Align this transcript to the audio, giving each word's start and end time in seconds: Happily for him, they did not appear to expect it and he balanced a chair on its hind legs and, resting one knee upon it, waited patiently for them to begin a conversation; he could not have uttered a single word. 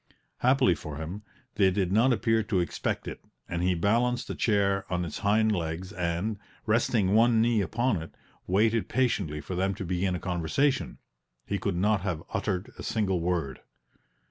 Happily 0.37 0.73
for 0.73 0.95
him, 0.97 1.21
they 1.57 1.69
did 1.69 1.91
not 1.91 2.11
appear 2.11 2.41
to 2.41 2.59
expect 2.59 3.07
it 3.07 3.23
and 3.47 3.61
he 3.61 3.75
balanced 3.75 4.31
a 4.31 4.35
chair 4.35 4.83
on 4.91 5.05
its 5.05 5.19
hind 5.19 5.51
legs 5.51 5.93
and, 5.93 6.39
resting 6.65 7.13
one 7.13 7.39
knee 7.39 7.61
upon 7.61 8.01
it, 8.01 8.15
waited 8.47 8.89
patiently 8.89 9.41
for 9.41 9.53
them 9.53 9.75
to 9.75 9.85
begin 9.85 10.15
a 10.15 10.19
conversation; 10.19 10.97
he 11.45 11.59
could 11.59 11.75
not 11.75 12.01
have 12.01 12.23
uttered 12.33 12.71
a 12.79 12.81
single 12.81 13.19
word. 13.19 13.59